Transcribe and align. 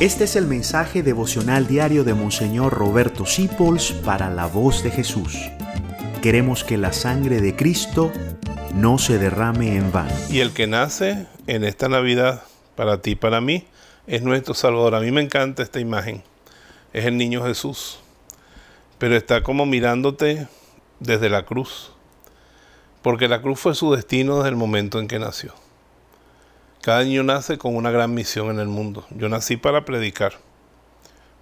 Este 0.00 0.24
es 0.24 0.36
el 0.36 0.46
mensaje 0.46 1.02
devocional 1.02 1.66
diario 1.66 2.04
de 2.04 2.14
Monseñor 2.14 2.72
Roberto 2.72 3.26
Sipols 3.26 3.90
para 3.90 4.30
la 4.30 4.46
voz 4.46 4.84
de 4.84 4.92
Jesús. 4.92 5.36
Queremos 6.22 6.62
que 6.62 6.76
la 6.76 6.92
sangre 6.92 7.40
de 7.40 7.56
Cristo 7.56 8.12
no 8.74 8.98
se 8.98 9.18
derrame 9.18 9.74
en 9.74 9.90
vano. 9.90 10.14
Y 10.30 10.38
el 10.38 10.52
que 10.52 10.68
nace 10.68 11.26
en 11.48 11.64
esta 11.64 11.88
Navidad, 11.88 12.44
para 12.76 13.02
ti, 13.02 13.16
para 13.16 13.40
mí, 13.40 13.66
es 14.06 14.22
nuestro 14.22 14.54
Salvador. 14.54 14.94
A 14.94 15.00
mí 15.00 15.10
me 15.10 15.20
encanta 15.20 15.64
esta 15.64 15.80
imagen. 15.80 16.22
Es 16.92 17.04
el 17.04 17.16
niño 17.16 17.44
Jesús. 17.44 17.98
Pero 18.98 19.16
está 19.16 19.42
como 19.42 19.66
mirándote 19.66 20.46
desde 21.00 21.28
la 21.28 21.44
cruz. 21.44 21.90
Porque 23.02 23.26
la 23.26 23.42
cruz 23.42 23.58
fue 23.58 23.74
su 23.74 23.92
destino 23.92 24.36
desde 24.36 24.50
el 24.50 24.56
momento 24.56 25.00
en 25.00 25.08
que 25.08 25.18
nació. 25.18 25.54
Cada 26.82 27.02
niño 27.02 27.24
nace 27.24 27.58
con 27.58 27.74
una 27.74 27.90
gran 27.90 28.14
misión 28.14 28.50
en 28.50 28.60
el 28.60 28.68
mundo. 28.68 29.04
Yo 29.10 29.28
nací 29.28 29.56
para 29.56 29.84
predicar, 29.84 30.34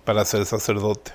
para 0.04 0.24
ser 0.24 0.46
sacerdote. 0.46 1.12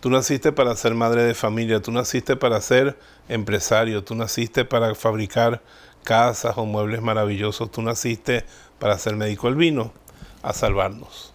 Tú 0.00 0.10
naciste 0.10 0.50
para 0.50 0.74
ser 0.74 0.94
madre 0.94 1.22
de 1.22 1.34
familia, 1.34 1.80
tú 1.80 1.92
naciste 1.92 2.34
para 2.34 2.60
ser 2.60 2.98
empresario, 3.28 4.02
tú 4.02 4.14
naciste 4.14 4.64
para 4.64 4.94
fabricar 4.94 5.62
casas 6.02 6.58
o 6.58 6.64
muebles 6.64 7.02
maravillosos, 7.02 7.70
tú 7.70 7.82
naciste 7.82 8.44
para 8.78 8.98
ser 8.98 9.14
médico. 9.14 9.46
Él 9.46 9.54
vino 9.54 9.92
a 10.42 10.52
salvarnos, 10.52 11.32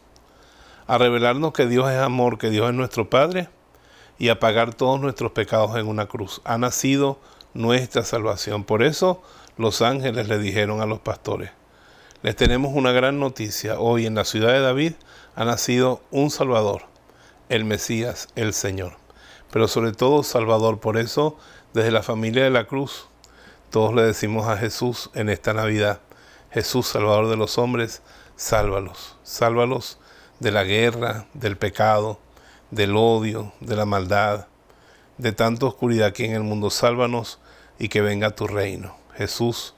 a 0.87 0.98
revelarnos 0.98 1.53
que 1.53 1.67
Dios 1.67 1.89
es 1.91 1.99
amor, 1.99 2.37
que 2.37 2.49
Dios 2.49 2.67
es 2.67 2.75
nuestro 2.75 3.09
Padre 3.09 3.49
y 4.17 4.29
a 4.29 4.39
pagar 4.39 4.73
todos 4.73 4.99
nuestros 4.99 5.31
pecados 5.31 5.77
en 5.77 5.87
una 5.87 6.07
cruz. 6.07 6.41
Ha 6.43 6.57
nacido 6.57 7.20
nuestra 7.53 8.03
salvación. 8.03 8.63
Por 8.63 8.84
eso 8.84 9.21
los 9.57 9.81
ángeles 9.81 10.27
le 10.27 10.39
dijeron 10.39 10.81
a 10.81 10.85
los 10.85 10.99
pastores, 10.99 11.51
les 12.25 12.35
tenemos 12.35 12.73
una 12.73 12.91
gran 12.91 13.20
noticia. 13.20 13.79
Hoy 13.79 14.07
en 14.07 14.15
la 14.15 14.25
ciudad 14.25 14.52
de 14.52 14.59
David 14.59 14.93
ha 15.35 15.45
nacido 15.45 16.02
un 16.09 16.31
Salvador, 16.31 16.81
el 17.49 17.65
Mesías, 17.65 18.29
el 18.35 18.55
Señor. 18.55 18.93
Pero 19.51 19.68
sobre 19.68 19.91
todo 19.91 20.23
Salvador. 20.23 20.79
Por 20.79 20.98
eso, 20.98 21.37
desde 21.76 21.91
la 21.91 22.01
familia 22.01 22.43
de 22.43 22.49
la 22.49 22.65
cruz, 22.65 23.09
todos 23.70 23.93
le 23.93 24.01
decimos 24.01 24.48
a 24.48 24.57
Jesús 24.57 25.12
en 25.13 25.29
esta 25.29 25.53
Navidad, 25.53 25.99
Jesús, 26.49 26.87
Salvador 26.87 27.29
de 27.29 27.37
los 27.37 27.59
hombres, 27.59 28.01
sálvalos. 28.35 29.18
Sálvalos 29.21 29.99
de 30.40 30.49
la 30.49 30.63
guerra, 30.63 31.27
del 31.35 31.57
pecado, 31.57 32.20
del 32.71 32.96
odio, 32.96 33.53
de 33.59 33.76
la 33.76 33.85
maldad, 33.85 34.48
de 35.20 35.31
tanta 35.31 35.68
oscuridad 35.68 36.07
aquí 36.07 36.26
en 36.26 36.34
el 36.34 36.41
mundo. 36.41 36.71
Sálvanos 36.71 37.37
y 37.77 37.87
que 37.87 38.01
venga 38.01 38.31
tu 38.31 38.48
reino. 38.48 38.98
Jesús 39.13 39.76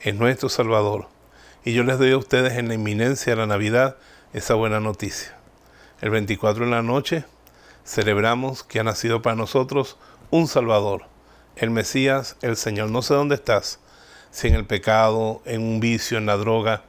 es 0.00 0.14
nuestro 0.14 0.48
Salvador 0.48 1.11
y 1.64 1.72
yo 1.72 1.84
les 1.84 1.98
doy 1.98 2.12
a 2.12 2.16
ustedes 2.16 2.58
en 2.58 2.68
la 2.68 2.74
inminencia 2.74 3.32
de 3.32 3.40
la 3.40 3.46
Navidad 3.46 3.96
esa 4.32 4.54
buena 4.54 4.80
noticia. 4.80 5.36
El 6.00 6.10
24 6.10 6.64
en 6.64 6.70
la 6.70 6.82
noche 6.82 7.24
celebramos 7.84 8.64
que 8.64 8.80
ha 8.80 8.84
nacido 8.84 9.22
para 9.22 9.36
nosotros 9.36 9.96
un 10.30 10.48
Salvador, 10.48 11.04
el 11.56 11.70
Mesías, 11.70 12.36
el 12.42 12.56
Señor. 12.56 12.90
No 12.90 13.02
sé 13.02 13.14
dónde 13.14 13.36
estás, 13.36 13.78
si 14.30 14.48
en 14.48 14.54
el 14.54 14.64
pecado, 14.64 15.42
en 15.44 15.62
un 15.62 15.78
vicio, 15.78 16.18
en 16.18 16.26
la 16.26 16.36
droga, 16.36 16.82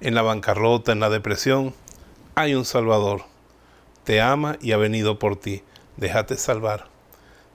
en 0.00 0.14
la 0.14 0.22
bancarrota, 0.22 0.92
en 0.92 1.00
la 1.00 1.10
depresión. 1.10 1.74
Hay 2.34 2.54
un 2.54 2.64
Salvador. 2.64 3.22
Te 4.04 4.20
ama 4.20 4.56
y 4.60 4.72
ha 4.72 4.76
venido 4.76 5.18
por 5.18 5.36
ti. 5.36 5.62
Déjate 5.96 6.36
salvar. 6.36 6.88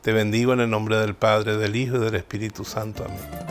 Te 0.02 0.14
bendigo 0.14 0.54
en 0.54 0.62
el 0.62 0.70
nombre 0.70 0.98
del 0.98 1.16
Padre, 1.16 1.58
del 1.58 1.76
Hijo 1.76 1.98
y 1.98 2.00
del 2.00 2.16
Espíritu 2.16 2.66
Santo. 2.66 3.06
Amén. 3.06 3.51